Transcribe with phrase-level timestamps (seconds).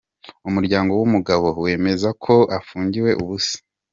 [0.47, 3.57] Umuryango w’umugabo wemeza ko afungiwe ubusa….